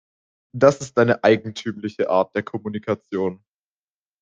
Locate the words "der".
2.35-2.41